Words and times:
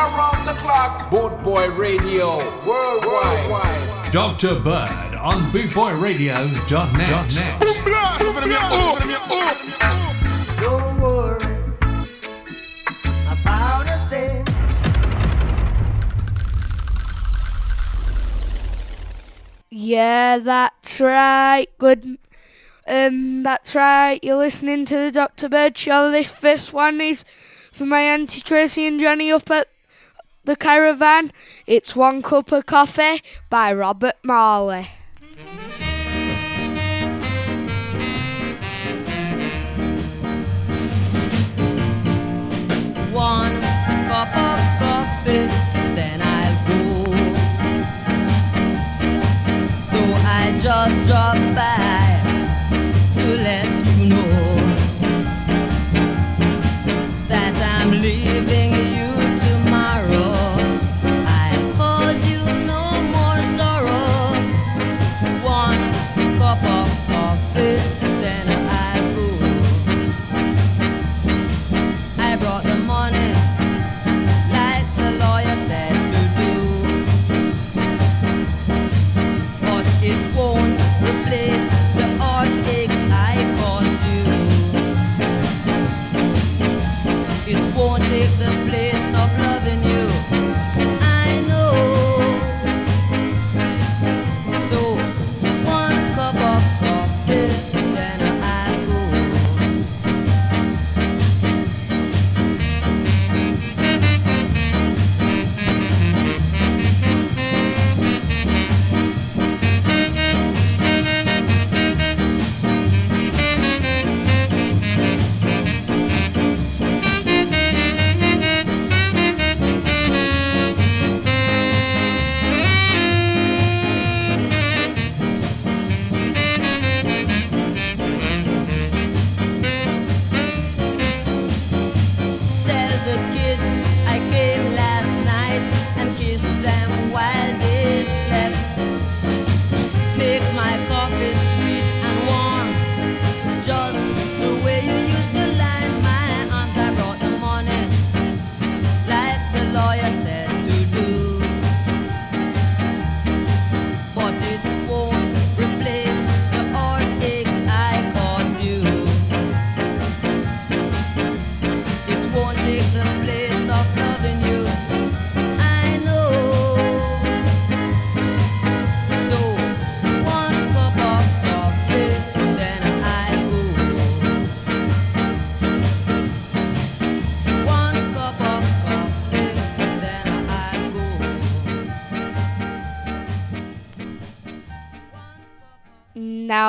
around 0.00 0.46
the 0.46 0.54
clock. 0.54 1.10
Boot 1.10 1.42
Boy 1.42 1.68
Radio, 1.72 2.38
worldwide. 2.66 4.10
Dr. 4.12 4.54
Bird 4.58 4.90
on 5.20 5.52
bootboyradio.net. 5.52 7.30
Don't 10.60 11.00
worry 11.00 11.54
about 13.28 13.88
a 13.88 13.98
thing. 14.08 14.44
Yeah, 19.70 20.38
that's 20.38 21.00
right. 21.00 21.66
Good. 21.78 22.18
Um, 22.86 23.42
that's 23.42 23.74
right. 23.74 24.18
You're 24.22 24.36
listening 24.36 24.86
to 24.86 24.96
the 24.96 25.12
Dr. 25.12 25.48
Bird 25.48 25.78
Show. 25.78 26.10
This 26.10 26.32
first 26.32 26.72
one 26.72 27.00
is 27.00 27.24
for 27.70 27.86
my 27.86 28.00
auntie 28.00 28.40
Tracy 28.40 28.86
and 28.86 29.00
Johnny 29.00 29.30
up 29.30 29.50
at 29.50 29.68
the 30.50 30.56
Caravan, 30.56 31.30
It's 31.64 31.94
One 31.94 32.22
Cup 32.22 32.50
of 32.50 32.66
Coffee 32.66 33.22
by 33.50 33.72
Robert 33.72 34.16
Marley. 34.24 34.88
One 43.12 43.60
cup 44.10 44.36
of 44.36 44.60
coffee, 44.80 45.46
then 45.94 46.20
I'll 46.20 46.66
go. 46.66 47.04
Though 49.92 50.14
I 50.16 50.58
just 50.60 51.06
drop 51.06 51.36
back. 51.54 51.99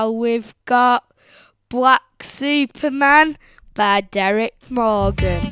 now 0.01 0.09
we've 0.09 0.55
got 0.65 1.03
Black 1.69 2.23
Superman 2.23 3.37
by 3.75 4.01
Derrick 4.01 4.55
Morgan. 4.67 5.50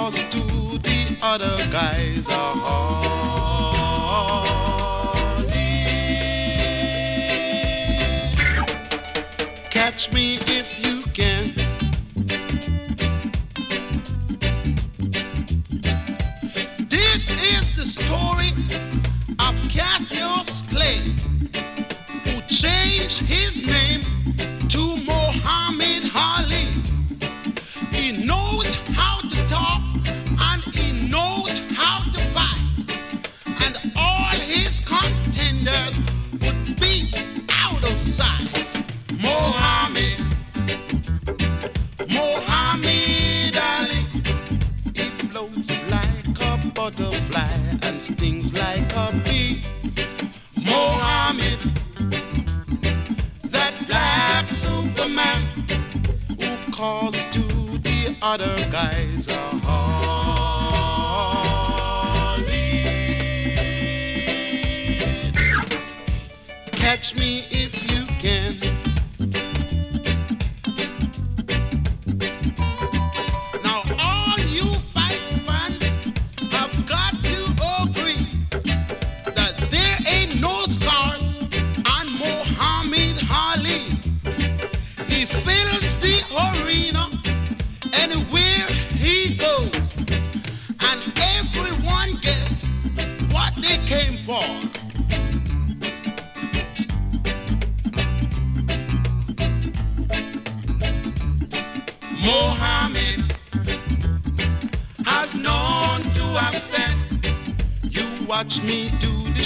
cause 0.00 0.22
to 0.30 0.40
the 0.78 1.18
other 1.20 1.56
guys 1.70 2.26
are 2.28 2.56
horny. 2.56 3.04
Catch 9.70 10.10
me 10.10 10.38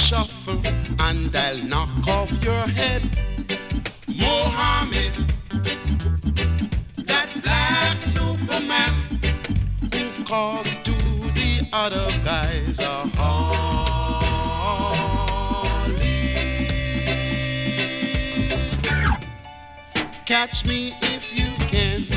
shuffle 0.04 0.60
and 0.98 1.34
I'll 1.34 1.62
knock 1.62 2.06
off 2.06 2.30
your 2.44 2.66
head. 2.68 3.02
Mohammed, 4.06 5.32
that 7.06 7.28
black 7.42 7.98
Superman 8.02 8.92
who 9.94 10.24
calls 10.24 10.76
to 10.84 10.92
the 11.32 11.66
other 11.72 12.06
guys 12.22 12.78
a 12.80 13.08
Harley. 13.16 13.54
Catch 20.26 20.66
me 20.66 20.94
if 21.00 21.32
you 21.32 21.48
can. 21.68 22.13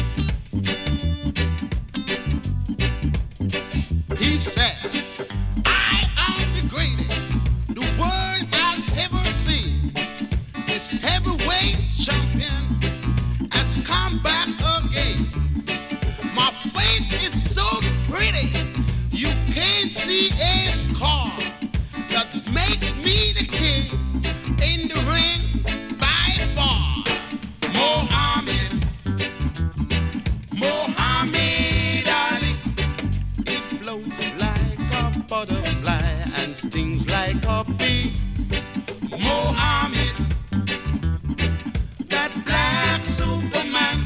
See 20.17 20.31
a 20.41 20.71
scar. 20.71 21.37
That 22.09 22.27
makes 22.51 22.91
me 23.05 23.33
the 23.33 23.45
king 23.45 23.85
in 24.69 24.87
the 24.87 24.99
ring 25.13 25.43
by 25.99 26.29
far. 26.55 27.03
Mohammed, 27.71 28.71
Muhammad 30.53 32.07
Ali. 32.07 32.55
It 33.45 33.63
floats 33.83 34.19
like 34.39 34.79
a 34.91 35.23
butterfly 35.29 36.09
and 36.37 36.57
stings 36.57 37.07
like 37.07 37.45
a 37.45 37.63
bee. 37.77 38.15
Mohammed, 39.11 40.15
that 42.07 42.31
black 42.43 43.05
Superman 43.05 43.99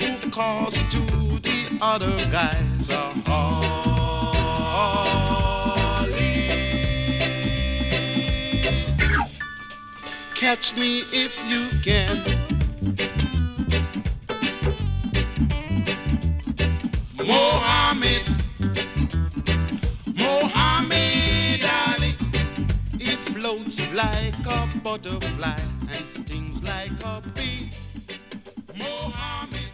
who 0.00 0.30
calls 0.30 0.74
to 0.74 1.00
the 1.40 1.76
other 1.80 2.14
guys 2.30 2.67
Catch 10.48 10.76
me 10.76 11.00
if 11.12 11.36
you 11.46 11.68
can. 11.84 12.24
Mohammed, 17.18 18.24
Muhammad 20.16 21.60
Ali. 21.84 22.16
It 22.94 23.18
floats 23.34 23.78
like 23.92 24.38
a 24.46 24.66
butterfly 24.82 25.60
and 25.92 26.08
stings 26.08 26.62
like 26.62 26.98
a 27.04 27.22
bee. 27.34 27.70
Mohammed. 28.74 29.68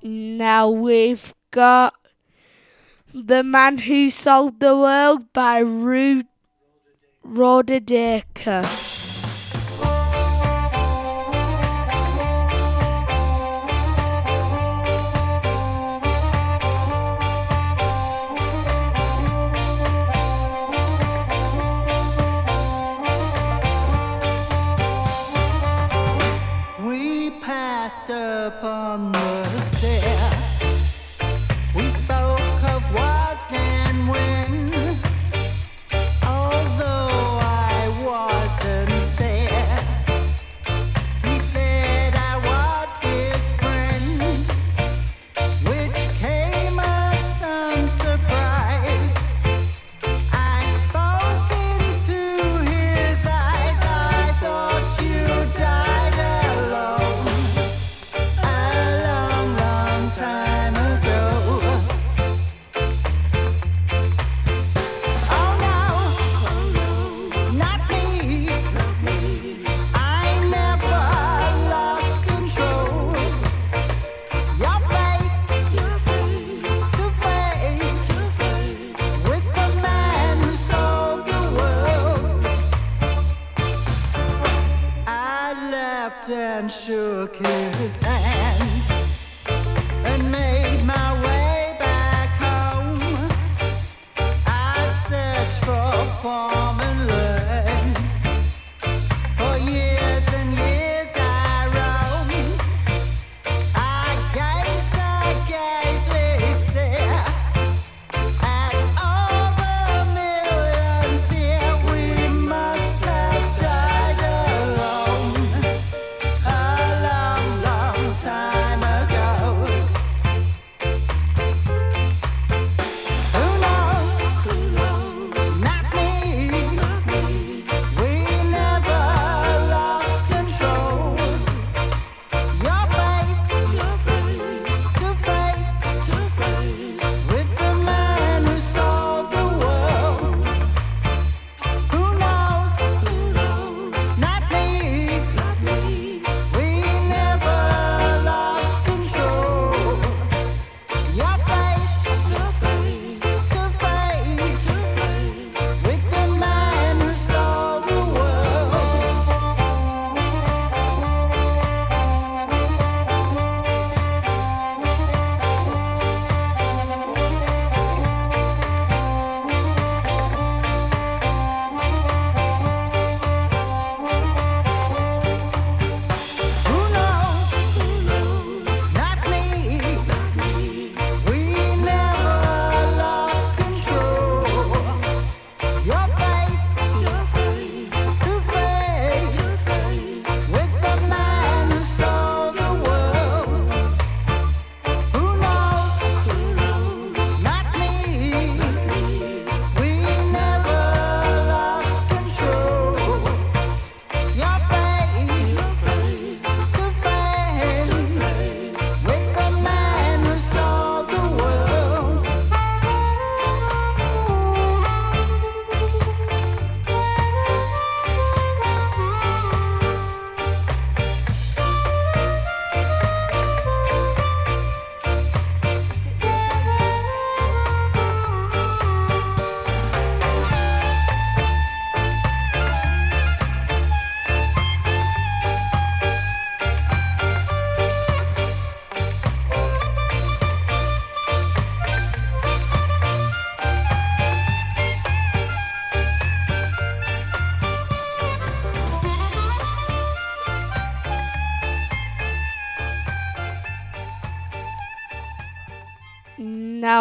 Now 0.00 0.70
we've 0.70 1.34
got 1.50 1.94
The 3.16 3.44
Man 3.44 3.78
Who 3.78 4.10
Sold 4.10 4.58
the 4.58 4.76
World 4.76 5.32
by 5.32 5.60
Ru- 5.60 6.24
Rodadeka. 7.24 8.93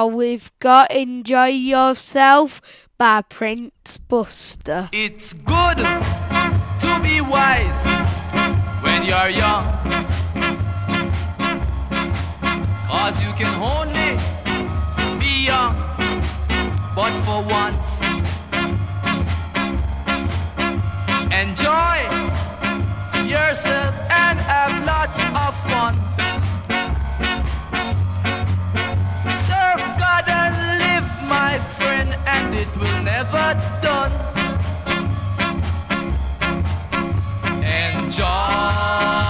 Now 0.04 0.08
we've 0.08 0.52
got 0.60 0.92
Enjoy 0.92 1.48
Yourself 1.48 2.62
by 2.98 3.22
Prince 3.22 3.98
Buster. 3.98 4.90
It's 4.92 5.32
good 5.32 5.78
to 5.78 7.00
be 7.02 7.22
wise 7.22 7.86
when 8.84 9.06
you're 9.06 9.30
young. 9.30 9.64
Cause 12.90 13.16
you 13.24 13.32
can 13.40 13.56
only 13.64 14.20
be 15.22 15.46
young, 15.46 15.74
but 16.94 17.14
for 17.24 17.42
once. 17.42 17.88
Enjoy 21.32 21.96
yourself 23.24 23.96
and 24.12 24.38
have 24.38 24.84
lots 24.84 25.18
of 25.18 25.72
fun. 25.72 26.12
And 32.54 32.68
it 32.68 32.78
will 32.78 33.02
never 33.04 33.56
done. 33.82 34.12
Enjoy 37.64 39.23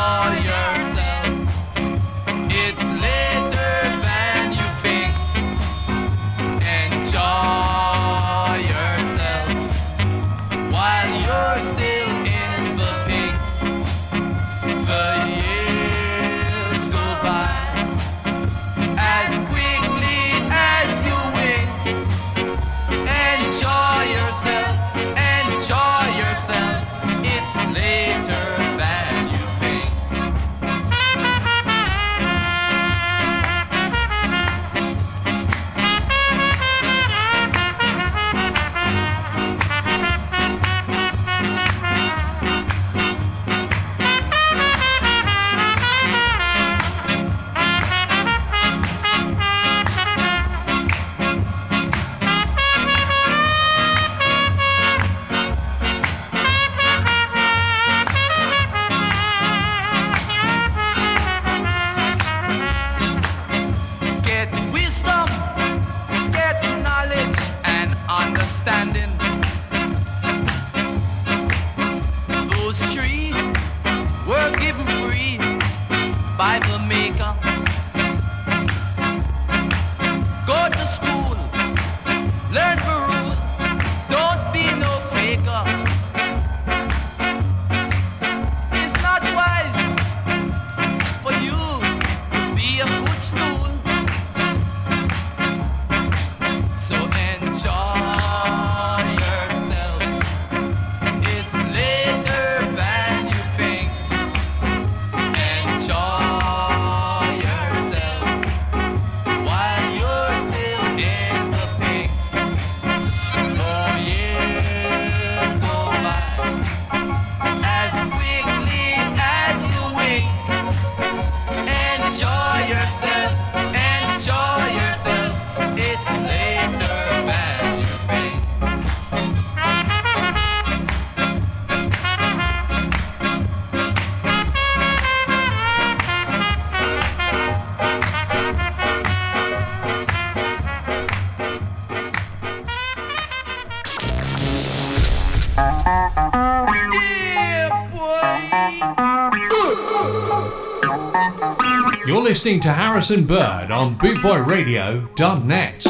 listening 152.33 152.59
to 152.59 152.73
Harrison 152.73 153.27
Bird 153.27 153.69
on 153.69 153.95
bootboyradio.net. 153.99 155.83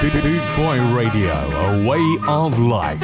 Boot 0.00 0.56
Boy 0.56 0.94
Radio, 0.94 1.32
a 1.32 1.84
way 1.84 2.18
of 2.28 2.56
life. 2.60 3.00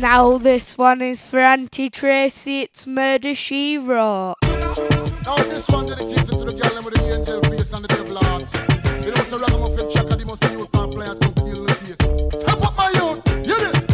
Now 0.00 0.38
this 0.38 0.78
one 0.78 1.02
is 1.02 1.20
for 1.22 1.40
Auntie 1.40 1.90
Tracy. 1.90 2.60
It's 2.60 2.86
Murder 2.86 3.34
She 3.34 3.76
Wrote. 3.76 4.36
Now 4.44 5.34
this 5.48 5.68
one 5.68 5.86
dedicated 5.86 6.26
to 6.26 6.44
the 6.44 6.52
girl 6.52 6.84
with 6.84 6.94
the 6.94 7.18
angel 7.18 7.42
face 7.42 7.72
and 7.72 7.82
the 7.82 7.88
devil 7.88 8.18
heart. 8.18 8.75
You 9.06 9.12
know, 9.12 9.22
so 9.22 9.38
ragamuffin 9.38 9.88
checker, 9.88 10.16
the 10.16 10.24
most 10.26 10.42
youth 10.50 10.68
fan 10.72 10.90
players 10.90 11.16
come 11.20 11.32
feel 11.34 11.64
the 11.64 11.74
face. 11.74 12.40
Step 12.40 12.60
up 12.60 12.76
my 12.76 12.90
youth, 12.90 13.22
hear 13.46 13.70
this. 13.70 13.86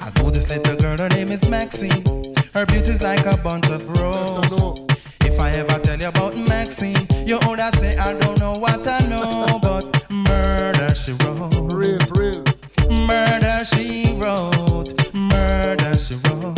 I 0.00 0.12
know 0.14 0.30
this 0.30 0.48
little 0.48 0.76
girl, 0.76 0.96
her 0.96 1.08
name 1.08 1.32
is 1.32 1.42
Maxine. 1.48 2.04
Her 2.54 2.64
beauty's 2.66 3.02
like 3.02 3.26
a 3.26 3.36
bunch 3.38 3.68
of 3.68 3.82
roses. 3.98 4.86
If 5.22 5.40
I 5.40 5.50
ever 5.58 5.76
tell 5.80 5.98
you 5.98 6.06
about 6.06 6.36
Maxine, 6.36 7.04
you 7.26 7.40
older 7.48 7.68
say 7.78 7.96
I 7.96 8.16
don't 8.16 8.38
know 8.38 8.52
what 8.52 8.86
I 8.86 9.00
know, 9.06 9.58
but 9.62 10.08
murder 10.08 10.94
she 10.94 11.14
wrote. 11.14 11.50
Real, 11.72 11.98
real. 12.14 12.44
Murder 13.08 13.64
she 13.64 14.14
wrote. 14.22 14.94
Murder 15.12 15.98
she 15.98 16.14
wrote. 16.14 16.54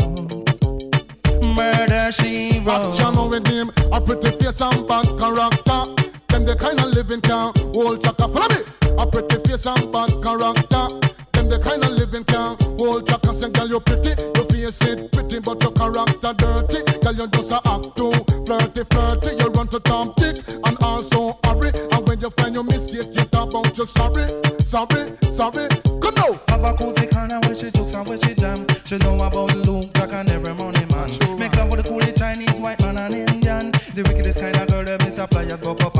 Murder 1.57 2.13
she 2.13 2.61
wrote. 2.61 2.93
Action 2.93 3.31
with 3.31 3.47
him, 3.47 3.71
a 3.91 3.99
pretty 4.03 4.33
face 4.37 4.61
and 4.61 4.87
bad 4.87 5.09
character. 5.19 6.03
Them 6.29 6.45
the 6.45 6.55
kind 6.61 6.79
of 6.79 6.89
living 6.89 7.23
can 7.23 7.62
hold 7.73 8.03
chaka. 8.03 8.29
Follow 8.29 8.49
me. 8.49 8.61
A 8.99 9.07
pretty 9.07 9.37
face 9.49 9.67
and 9.67 9.93
bad 9.93 10.11
character. 10.23 10.87
Them 11.33 11.49
the 11.49 11.59
kind 11.63 11.85
of 11.85 11.91
living 11.93 12.25
can 12.25 12.57
hold 12.79 13.09
chaka. 13.09 13.33
Say, 13.35 13.51
girl, 13.51 13.69
you 13.69 13.81
pretty, 13.81 14.11
your 14.37 14.45
face 14.47 14.81
it 14.83 15.11
pretty, 15.13 15.41
but 15.41 15.63
your 15.63 15.73
character 15.73 16.33
dirty. 16.35 16.81
Girl, 17.01 17.15
you 17.15 17.27
just 17.29 17.53
a 17.53 17.61
act 17.69 17.97
too 17.97 18.13
flirty, 18.45 18.85
flirty. 18.91 19.37
You 19.37 19.49
run 19.51 19.69
to 19.69 19.81
Tom 19.81 20.13
Dick 20.17 20.39
and 20.49 20.77
also 20.83 21.39
hurry. 21.45 21.71
And 21.93 22.07
when 22.07 22.21
you 22.21 22.31
find 22.31 22.55
your 22.55 22.65
mistake, 22.65 23.09
you 23.13 23.25
talk 23.27 23.51
about 23.51 23.77
you 23.77 23.87
sorry, 23.87 24.29
sorry, 24.61 25.17
sorry. 25.31 25.69
Come 26.01 26.15
now. 26.15 26.41
Have 26.49 26.65
a 26.65 26.73
cozy 26.77 27.07
corner 27.07 27.41
where 27.41 27.55
she 27.55 27.71
jokes 27.71 27.95
and 27.95 28.07
where 28.09 28.19
she 28.19 28.35
jam. 28.35 28.67
She 28.85 28.99
know 28.99 29.17
about 29.17 29.55
Luke, 29.57 29.93
Jack 29.95 30.13
and 30.13 30.29
every 30.31 30.55
money 30.55 30.85
man. 30.87 31.11
Make 31.39 31.57
love 31.57 31.71
with 31.71 31.85
the 31.85 31.91
coolie 31.91 32.17
Chinese, 32.17 32.61
white 32.61 32.81
man 32.81 32.99
and 32.99 33.15
Indian. 33.15 33.71
The 33.95 34.05
wickedest 34.07 34.41
kind 34.41 34.57
of 34.57 34.69
girl 34.69 34.85
that 34.85 35.01
miss 35.01 35.17
suppliers 35.17 35.61
go 35.61 35.73
up 35.73 35.92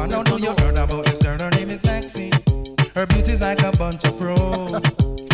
bunch 3.83 4.05
of 4.05 4.17
pros. 4.17 4.73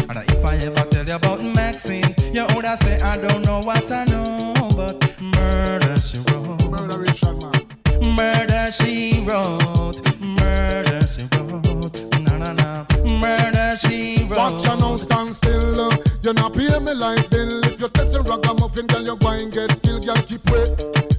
And 0.09 0.19
if 0.33 0.43
I 0.43 0.57
ever 0.57 0.85
tell 0.89 1.07
you 1.07 1.17
about 1.17 1.43
Maxine, 1.43 2.15
you 2.33 2.47
would 2.55 2.65
say 2.79 2.99
I 3.01 3.19
don't 3.19 3.45
know 3.45 3.61
what 3.61 3.93
I 3.93 4.07
know, 4.07 4.55
but 4.75 4.97
murder 5.21 6.01
she 6.01 6.17
wrote. 6.29 6.71
Murder 6.71 6.99
Richard 6.99 7.37
man. 7.43 8.17
Murder 8.17 8.73
she 8.73 9.23
wrote. 9.27 10.01
Murder 10.19 11.07
she 11.07 11.25
wrote. 11.35 11.97
Na 12.25 12.39
na 12.39 12.53
na. 12.55 12.87
Murder 13.21 13.77
she 13.77 14.25
wrote. 14.25 14.39
Watch 14.39 14.65
your 14.65 14.79
nose 14.79 15.03
stand 15.03 15.37
still. 15.37 15.93
You 16.23 16.33
not 16.33 16.55
pay 16.55 16.79
me 16.79 16.95
like 16.95 17.29
bill. 17.29 17.63
If 17.67 17.81
you're 17.81 17.91
testing 17.91 18.23
ragamuffin, 18.23 18.87
girl, 18.87 19.05
you 19.05 19.17
go 19.17 19.29
and 19.29 19.53
get 19.53 19.83
killed. 19.83 20.07
Girl, 20.07 20.17
keep 20.29 20.51
wait. 20.51 20.71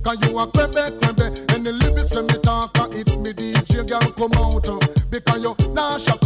Cause 0.03 0.17
you 0.25 0.39
a 0.39 0.47
crebe, 0.47 0.97
crebe 0.99 1.53
And 1.53 1.65
the 1.65 1.73
lyrics 1.73 2.15
when 2.15 2.25
me 2.27 2.37
talk, 2.41 2.77
uh, 2.79 2.87
it 2.91 3.07
me 3.19 3.33
DJ 3.33 3.87
girl 3.87 4.11
come 4.13 4.31
out 4.41 4.67
uh, 4.67 4.79
Because 5.11 5.43
you 5.43 5.55
nah 5.73 5.97
shop 5.97 6.18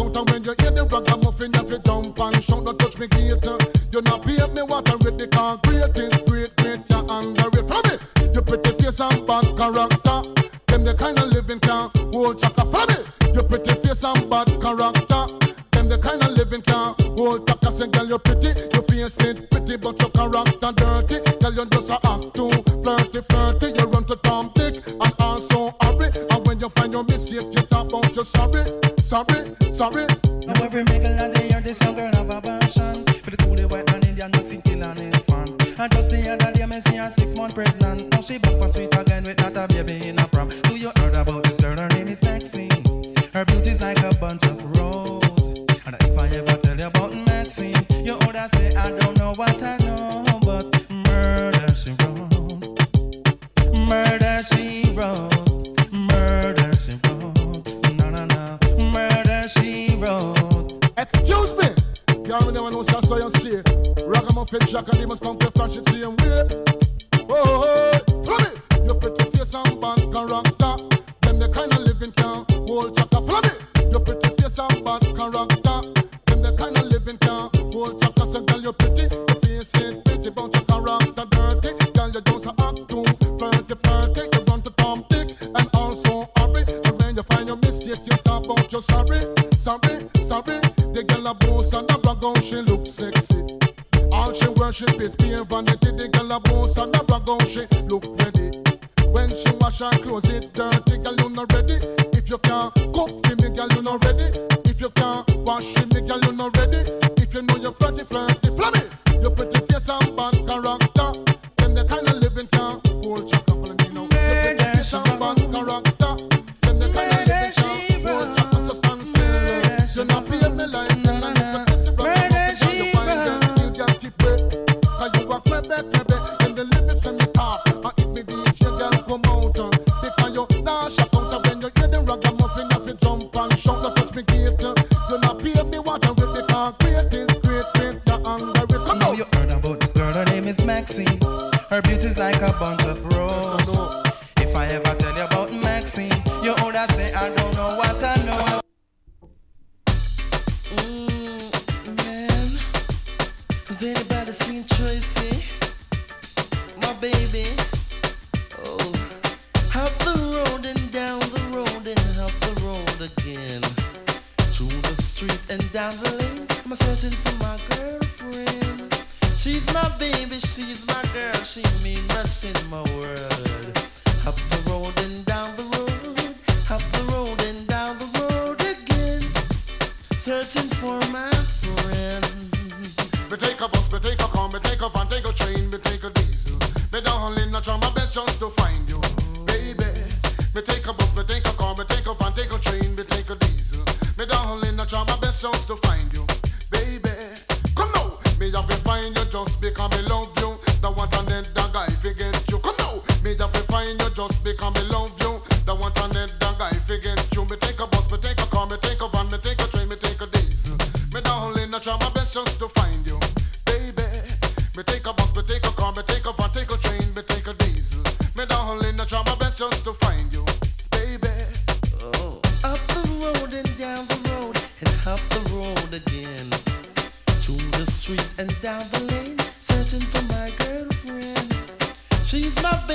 give 4.45 4.55
me 4.55 4.61
what 4.61 4.89
I'm 4.89 4.99
ready. 4.99 5.27
Cause 5.27 5.59
great 5.63 5.97
is 5.97 6.21
great, 6.21 6.55
great, 6.57 6.79
you're 6.89 7.05
underrated. 7.09 7.67
Follow 7.67 7.83
me. 7.89 8.31
You 8.33 8.41
pretty 8.41 8.71
face 8.83 8.99
and 8.99 9.27
bad 9.27 9.45
character. 9.57 10.19
Them 10.67 10.83
the 10.83 10.95
kind 10.97 11.19
of 11.19 11.29
living 11.29 11.59
can 11.59 11.89
hold 12.11 12.39
chaka. 12.39 12.65
Follow 12.71 12.87
me. 12.87 13.33
You 13.33 13.43
pretty 13.43 13.73
face 13.81 14.03
and 14.03 14.29
bad 14.29 14.47
character. 14.61 15.23
Them 15.71 15.89
the 15.89 15.97
kind 16.01 16.23
of 16.23 16.31
living 16.31 16.61
can 16.61 16.95
hold 17.17 17.47
chaka. 17.47 17.71
Say, 17.71 17.87
girl, 17.87 18.07
you're 18.07 18.19
pretty. 18.19 18.62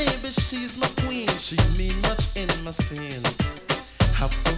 baby, 0.05 0.31
she's 0.31 0.77
my 0.79 0.89
queen. 1.03 1.29
She 1.39 1.57
mean 1.77 2.01
much 2.03 2.37
in 2.37 2.49
my 2.65 2.71
sin. 2.71 3.23
How? 4.13 4.58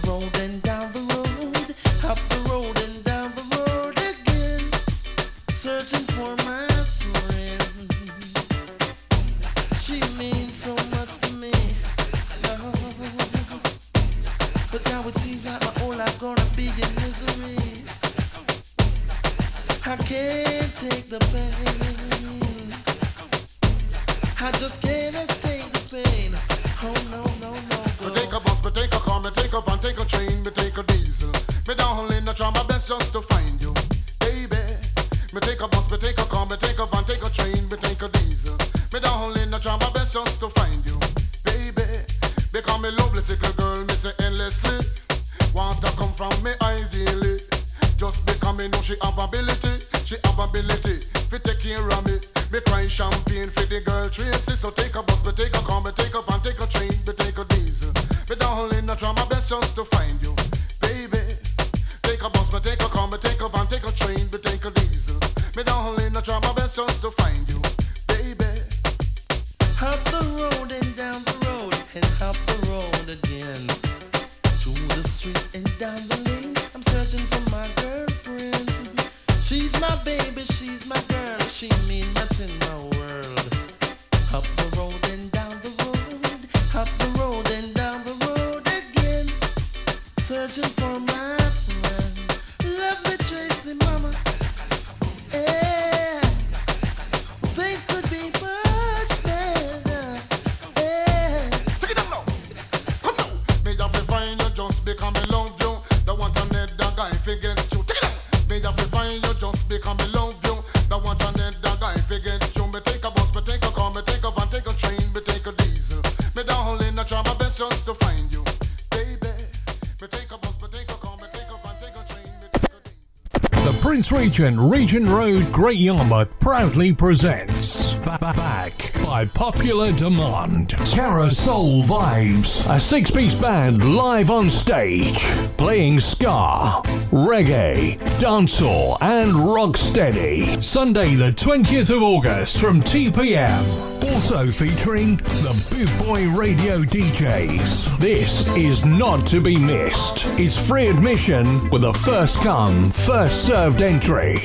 Regent, 124.11 124.59
Regent 124.59 125.07
Road, 125.07 125.49
Great 125.53 125.77
Yarmouth 125.77 126.37
proudly 126.39 126.91
presents 126.91 127.93
Back 127.95 128.91
by 129.03 129.25
Popular 129.33 129.91
Demand. 129.93 130.69
Carousel 130.91 131.83
Vibes, 131.83 132.69
a 132.69 132.79
six 132.79 133.09
piece 133.09 133.33
band 133.39 133.95
live 133.95 134.29
on 134.29 134.49
stage, 134.49 135.19
playing 135.55 136.01
ska, 136.01 136.81
reggae, 137.11 137.97
dancehall, 138.19 138.97
and 139.01 139.31
rocksteady. 139.31 140.61
Sunday, 140.61 141.15
the 141.15 141.31
20th 141.31 141.95
of 141.95 142.03
August 142.03 142.59
from 142.59 142.81
2 142.81 143.11
pm. 143.11 144.00
Also 144.11 144.51
featuring 144.51 145.15
the 145.15 145.67
Boot 145.71 146.05
Boy 146.05 146.27
Radio 146.37 146.79
DJs. 146.79 147.97
This 147.97 148.53
is 148.57 148.83
not 148.83 149.25
to 149.27 149.39
be 149.39 149.57
missed. 149.57 150.25
It's 150.37 150.57
free 150.57 150.87
admission 150.87 151.69
with 151.69 151.85
a 151.85 151.93
first 151.93 152.39
come, 152.39 152.89
first 152.89 153.47
served 153.47 153.81
entry. 153.81 154.41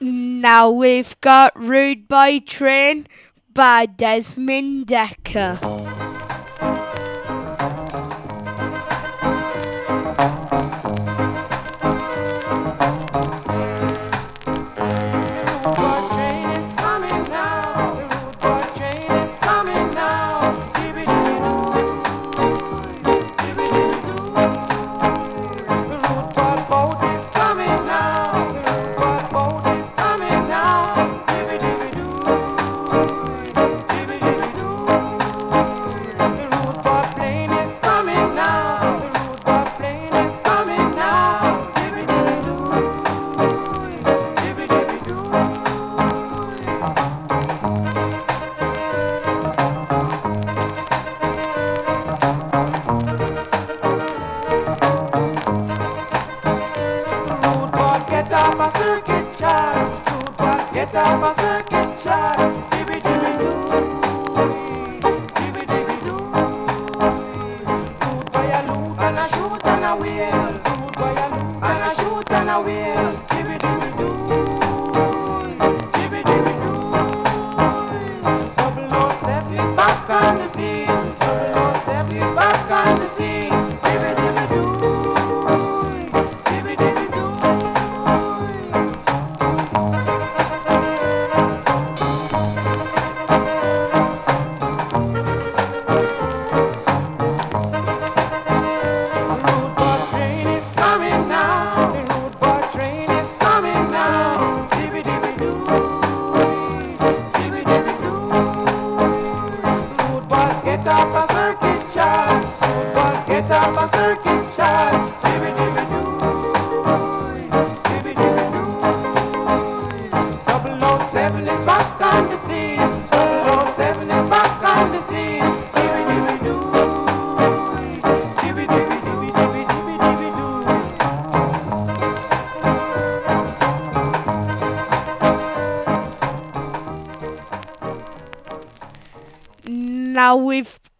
Now 0.00 0.70
we've 0.70 1.20
got 1.20 1.58
Rude 1.58 2.06
Boy 2.06 2.40
Train 2.46 3.08
by 3.52 3.86
Desmond 3.86 4.86
Dekker. 4.86 5.91
second 58.82 59.36
chance. 59.38 60.08
Good 60.10 60.38
one, 60.40 60.74
get 60.74 60.94
up 60.94 61.22
a 61.22 61.40
second 61.40 61.90
chance. 62.02 62.56
Dibby 62.72 62.98
me 63.22 63.30
doo, 63.40 63.56
dibby 65.38 65.62
dibby 65.70 65.96
doo. 66.04 66.18
Good 67.62 68.32
boy, 68.32 68.50
a 68.50 68.62
and 69.06 69.18
a 69.18 69.26
shoot 69.32 69.64
and 69.72 69.84
a 69.84 69.92
wave. 69.96 70.41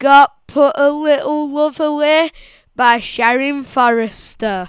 got 0.02 0.48
Put 0.48 0.72
a 0.74 0.90
Little 0.90 1.48
Love 1.48 1.78
Away 1.78 2.30
by 2.74 2.98
Sharon 2.98 3.62
Forrester. 3.62 4.68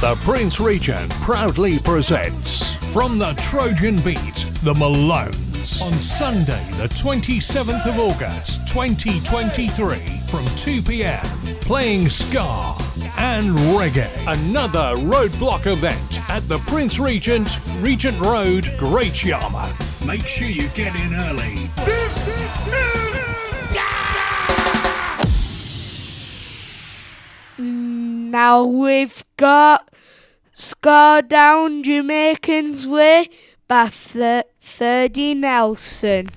the 0.00 0.14
prince 0.24 0.60
regent 0.60 1.10
proudly 1.22 1.78
presents 1.80 2.74
from 2.92 3.18
the 3.18 3.32
trojan 3.34 3.96
beat 4.00 4.46
the 4.62 4.72
malones 4.74 5.82
on 5.82 5.92
sunday 5.92 6.64
the 6.76 6.88
27th 6.90 7.86
of 7.86 7.98
august 7.98 8.66
2023 8.68 9.96
from 10.28 10.44
2pm 10.46 11.24
playing 11.62 12.08
ska 12.08 12.74
and 13.36 13.50
reggae. 13.76 14.08
Another 14.26 14.94
roadblock 15.04 15.66
event 15.66 16.20
at 16.30 16.48
the 16.48 16.56
prince 16.60 16.98
regent 16.98 17.58
regent 17.80 18.18
road 18.18 18.72
great 18.78 19.22
yarmouth. 19.22 20.06
Make 20.06 20.26
sure 20.26 20.48
you 20.48 20.68
get 20.70 20.94
in 20.96 21.14
early. 21.14 21.68
Now 27.58 28.64
we've 28.64 29.22
got 29.36 29.90
Ska 30.54 31.22
Down 31.28 31.82
Jamaican's 31.82 32.86
Way 32.86 33.28
by 33.68 33.90
Th- 33.90 34.44
Thirdy 34.62 35.34
Nelson. 35.34 36.28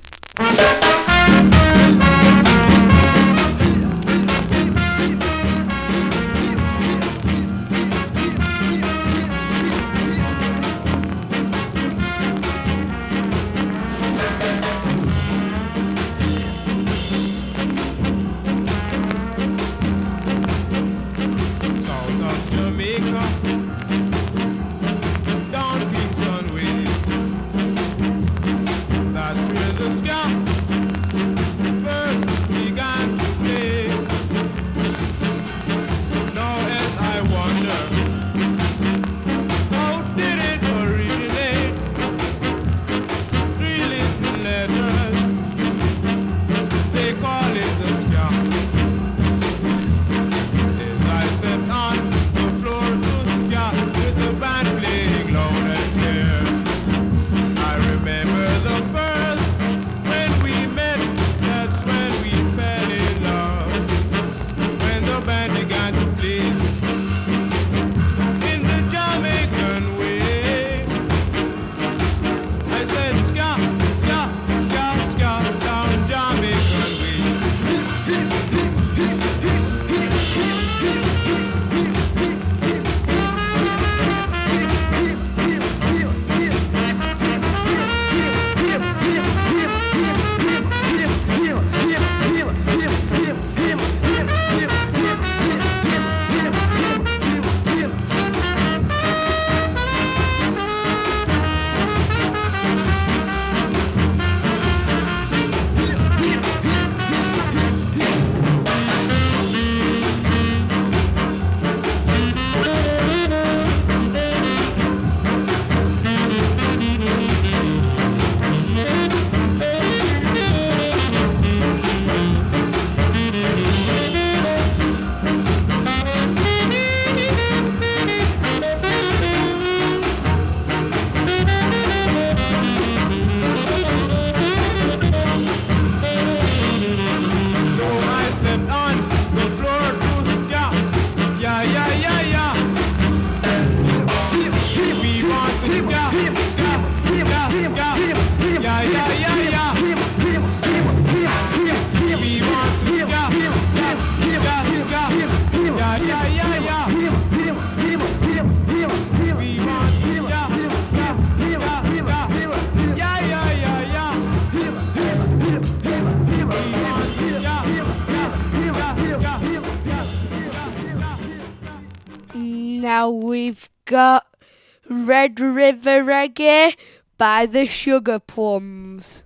Red 175.30 175.39
River 175.39 176.04
Reggae 176.04 176.76
by 177.20 177.46
the 177.46 177.68
Sugar 177.68 178.18
Plums. 178.18 179.22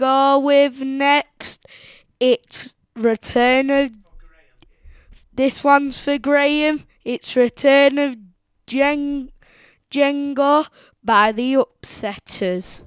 go 0.00 0.38
with 0.38 0.80
next, 0.80 1.66
it's 2.18 2.74
Return 2.96 3.70
of. 3.70 3.92
This 5.32 5.62
one's 5.62 6.00
for 6.00 6.18
Graham. 6.18 6.84
It's 7.04 7.36
Return 7.36 7.98
of 7.98 8.16
Django 8.66 9.30
by 11.04 11.32
the 11.32 11.54
Upsetters. 11.54 12.82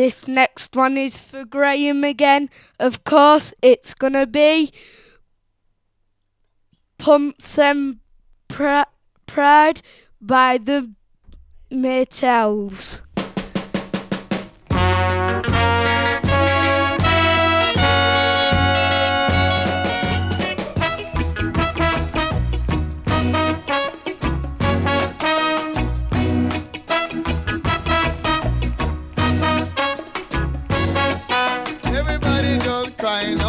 This 0.00 0.26
next 0.26 0.74
one 0.74 0.96
is 0.96 1.18
for 1.18 1.44
Graham 1.44 2.04
again. 2.04 2.48
Of 2.78 3.04
course, 3.04 3.52
it's 3.60 3.92
going 3.92 4.14
to 4.14 4.26
be 4.26 4.72
Pomps 6.96 7.58
and 7.58 7.98
Pr- 8.48 8.88
Pride 9.26 9.82
by 10.18 10.56
the 10.56 10.90
Maytals. 11.70 13.02
trying 33.00 33.39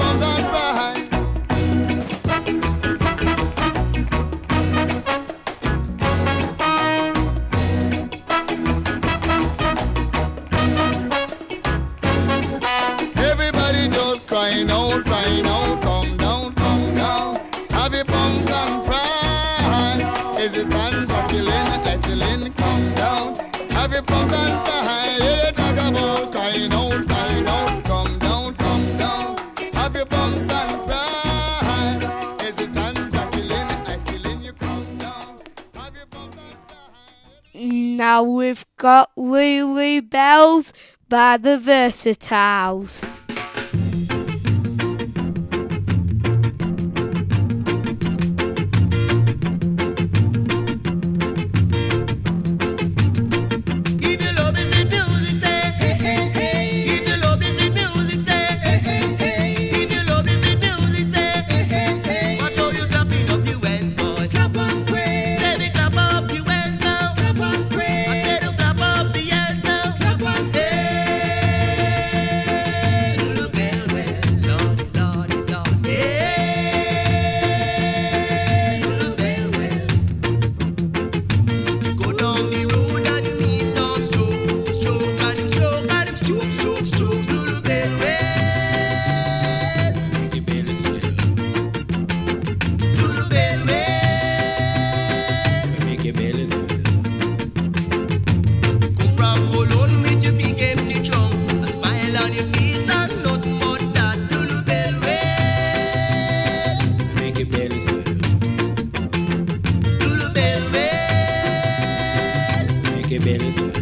abandonné. 0.00 0.39
By 41.08 41.36
the 41.36 41.58
Versatiles. 41.58 43.04
Davis. 113.38 113.79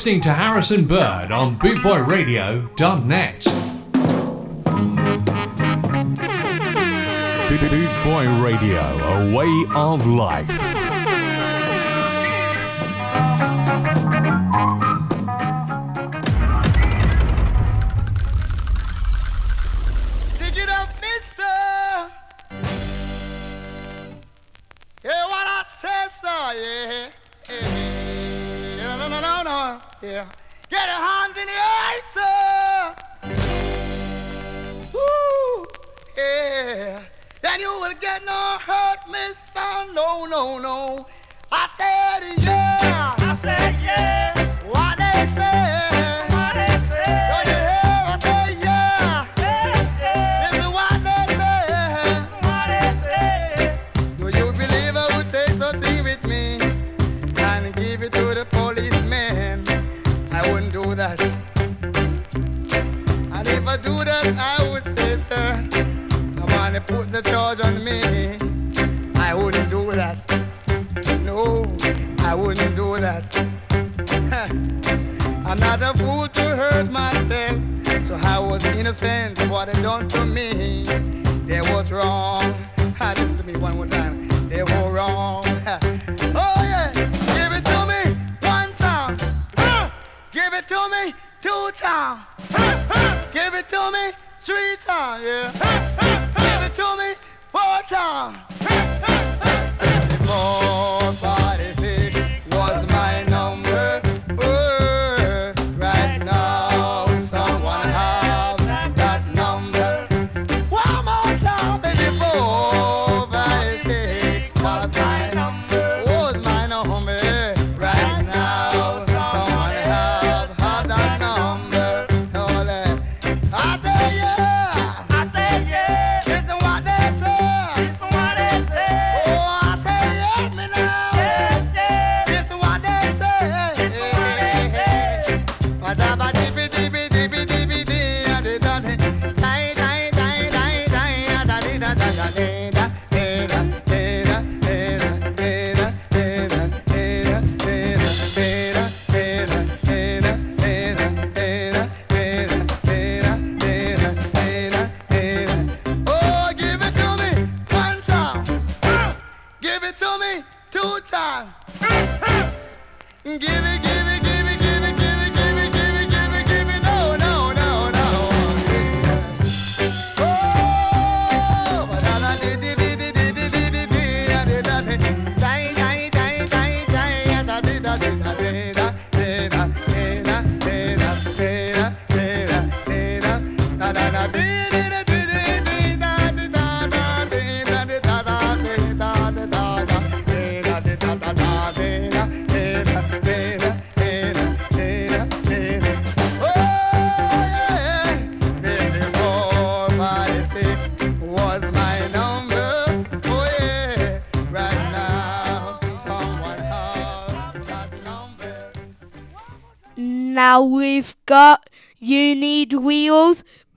listening 0.00 0.22
to 0.22 0.32
Harrison 0.32 0.86
Bird 0.86 1.30
on 1.30 1.58
BootboyRadio.net. 1.58 3.44
Boot 7.50 7.90
Boy 8.02 8.42
Radio, 8.42 8.80
a 8.80 9.36
way 9.36 9.66
of 9.76 10.06
life. 10.06 10.79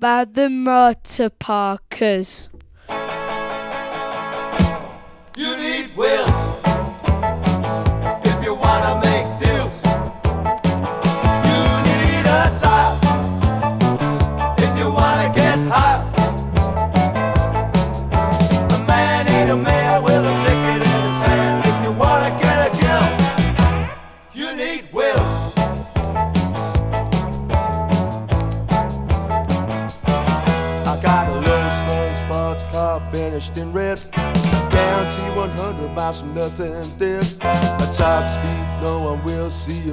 by 0.04 0.26
the 0.26 0.50
motor 0.50 1.30
parkers. 1.30 2.50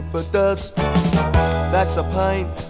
if 0.00 0.14
it 0.14 0.32
does, 0.32 0.74
that's 0.74 1.96
a 1.96 2.02
pint. 2.02 2.69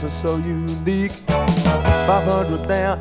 guys 0.00 0.04
are 0.04 0.28
so 0.28 0.36
unique. 0.36 1.10
500 1.10 2.68
down, 2.68 2.97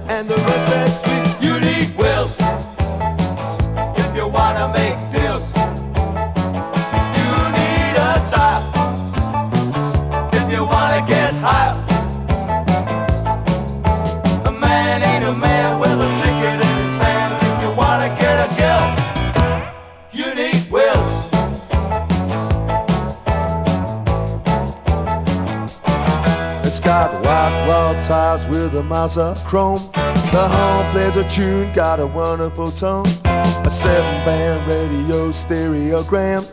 got 31.88 32.02
a 32.02 32.08
wonderful 32.08 32.70
tone. 32.70 33.08
A 33.26 33.70
seven 33.70 34.26
band 34.26 34.68
radio 34.68 35.30
stereogram. 35.30 36.44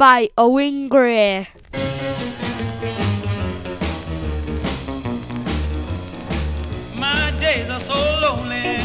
by 0.00 0.30
Owen 0.38 0.88
Gray. 0.88 1.46
My 6.96 7.30
days 7.38 7.68
are 7.68 7.80
so 7.80 8.00
lonely, 8.24 8.78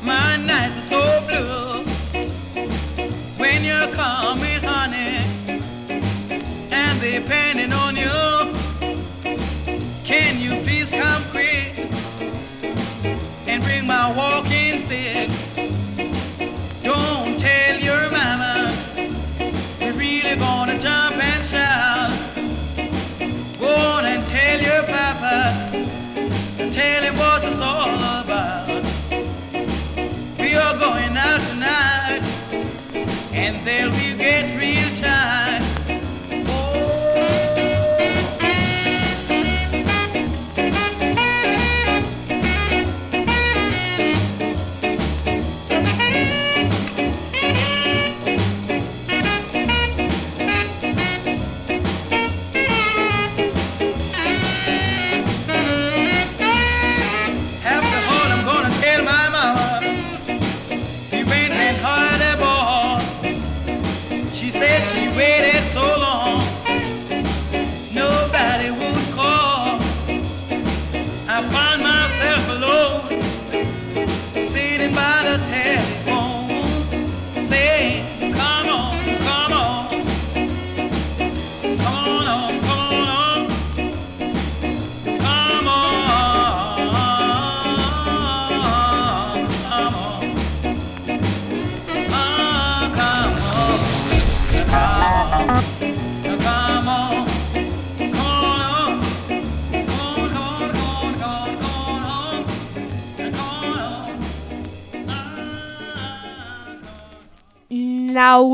my 0.00 0.36
nights 0.36 0.78
are 0.78 0.88
so 0.94 1.02
blue. 1.26 1.82
When 3.36 3.64
you're 3.64 3.88
coming, 3.88 4.62
honey, 4.62 5.26
and 6.70 7.00
depending 7.00 7.72
on 7.72 7.96
you, 7.96 8.54
can 10.04 10.38
you 10.38 10.62
please 10.62 10.92
come 10.92 11.24
quick 11.32 11.74
and 13.48 13.60
bring 13.64 13.88
my 13.88 14.14
walking 14.16 14.78
stick? 14.78 15.33
there'll 33.64 33.90
be 33.96 34.03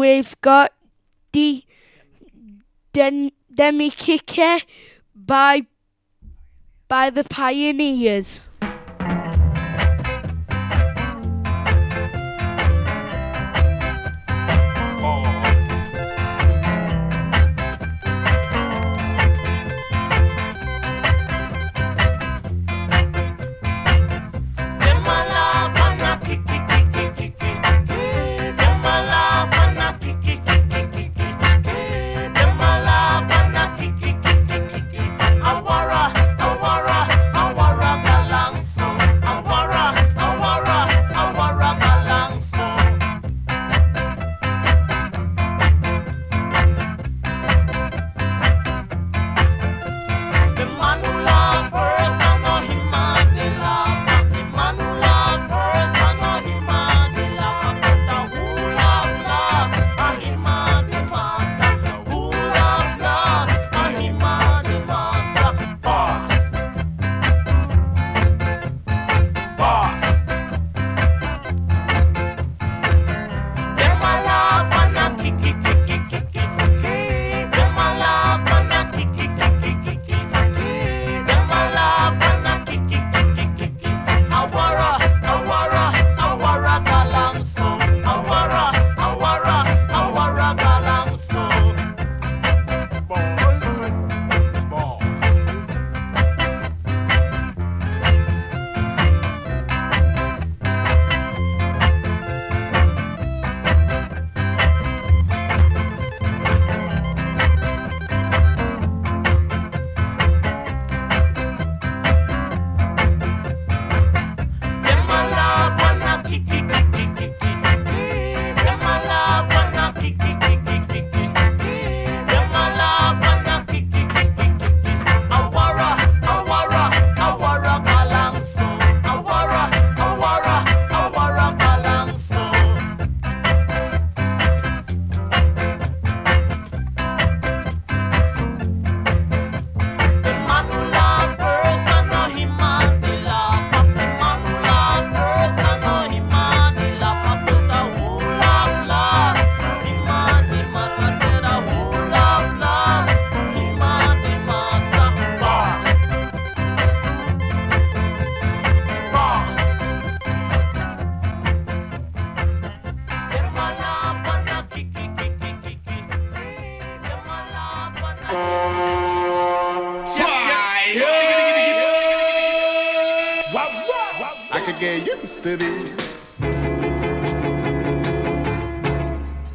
we've 0.01 0.35
got 0.41 0.73
the 1.33 1.65
Den- 2.93 3.33
Demi 3.55 3.91
Kicker" 3.91 4.59
by 5.15 5.67
by 6.89 7.11
the 7.11 7.25
Pioneers. 7.25 8.45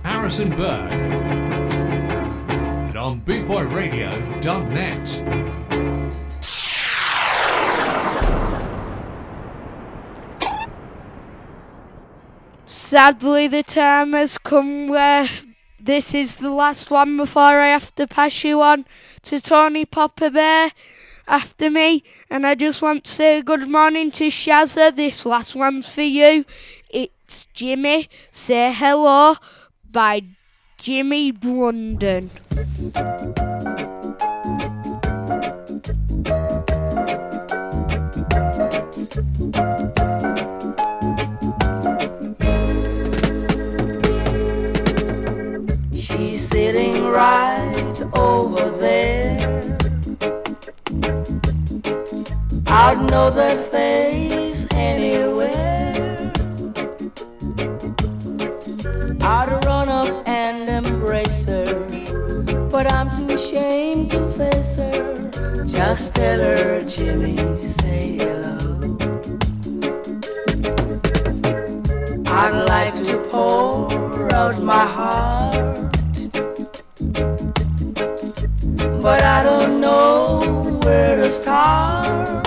Harrison 0.03 0.49
Bird. 0.55 0.91
And 2.89 2.97
on 2.97 3.21
bootboyradio.net. 3.21 5.07
Sadly, 12.65 13.47
the 13.47 13.61
time 13.61 14.13
has 14.13 14.39
come 14.39 14.87
where 14.87 15.29
this 15.79 16.15
is 16.15 16.37
the 16.37 16.49
last 16.49 16.89
one 16.89 17.15
before 17.17 17.59
I 17.61 17.67
have 17.67 17.93
to 17.93 18.07
pass 18.07 18.43
you 18.43 18.59
on 18.59 18.85
to 19.21 19.39
Tony 19.39 19.85
Popper 19.85 20.31
Bear 20.31 20.71
after 21.27 21.69
me. 21.69 22.03
And 22.29 22.45
I 22.45 22.55
just 22.55 22.81
want 22.81 23.05
to 23.05 23.11
say 23.11 23.41
good 23.41 23.69
morning 23.69 24.11
to 24.11 24.27
Shazza. 24.27 24.95
This 24.95 25.25
last 25.25 25.55
one's 25.55 25.87
for 25.87 26.01
you. 26.01 26.45
It's 26.89 27.47
Jimmy. 27.53 28.09
Say 28.31 28.71
hello 28.73 29.35
by 29.91 30.23
Jimmy 30.77 31.31
Blunden. 31.31 32.31
She's 45.93 46.47
sitting 46.49 47.03
right 47.05 48.01
over 48.13 48.69
there. 48.77 49.14
I'd 52.77 53.09
know 53.09 53.29
that 53.29 53.71
face 53.71 54.67
anywhere. 54.71 56.33
I'd 59.21 59.63
run 59.63 59.87
up 59.87 60.27
and 60.27 60.67
embrace 60.85 61.45
her, 61.45 61.73
but 62.69 62.91
I'm 62.91 63.09
too 63.15 63.33
ashamed 63.33 64.11
to 64.11 64.27
face 64.33 64.75
her. 64.75 65.65
Just 65.65 66.15
tell 66.15 66.41
her, 66.41 66.81
Jimmy, 66.81 67.37
say 67.55 68.17
hello. 68.17 68.57
I'd 72.25 72.65
like 72.67 73.01
to 73.05 73.17
pour 73.29 74.33
out 74.33 74.61
my 74.61 74.85
heart, 74.85 75.93
but 79.01 79.23
I 79.23 79.43
don't 79.43 79.79
know 79.79 80.79
where 80.83 81.15
to 81.15 81.29
start. 81.29 82.44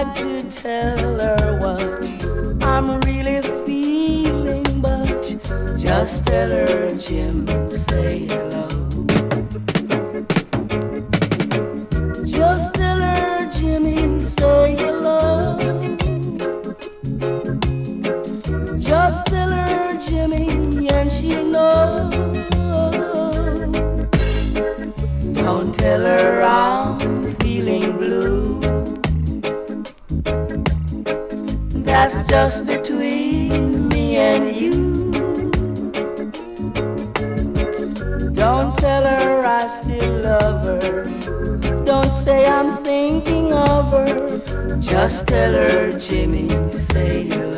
Like 0.00 0.14
to 0.14 0.50
tell 0.50 1.18
her 1.18 1.58
what 1.60 2.64
I'm 2.64 3.00
really 3.00 3.42
feeling, 3.66 4.80
but 4.80 5.22
just 5.76 6.24
tell 6.24 6.48
her, 6.48 6.96
Jim, 6.96 7.46
say 7.70 8.20
hello. 8.20 8.79
That's 31.90 32.22
just 32.30 32.66
between 32.66 33.88
me 33.88 34.16
and 34.16 34.54
you. 34.54 35.10
Don't 38.32 38.78
tell 38.78 39.02
her 39.02 39.44
I 39.44 39.66
still 39.82 40.12
love 40.22 40.64
her. 40.66 41.04
Don't 41.84 42.24
say 42.24 42.46
I'm 42.46 42.84
thinking 42.84 43.52
of 43.52 43.90
her. 43.90 44.78
Just 44.78 45.26
tell 45.26 45.52
her, 45.52 45.98
Jimmy, 45.98 46.48
say 46.70 47.24
hello. 47.24 47.49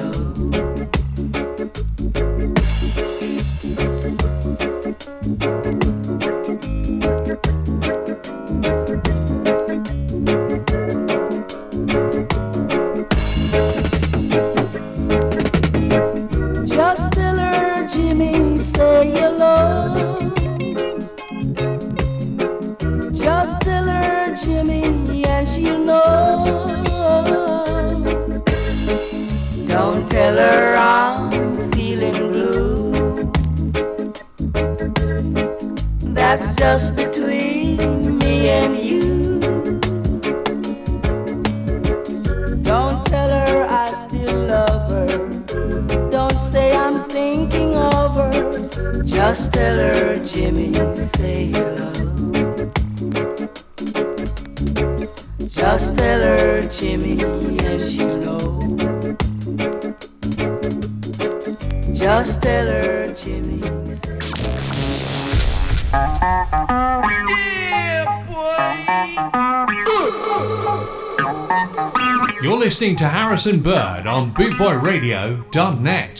Listening 72.83 72.97
to 72.97 73.09
Harrison 73.09 73.61
Bird 73.61 74.09
on 74.09 74.35
bootboyradio.net. 74.35 76.19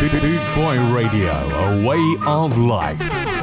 Boot 0.00 0.54
Boy 0.56 0.92
Radio, 0.92 1.30
a 1.30 1.86
way 1.86 2.16
of 2.26 2.58
life. 2.58 3.37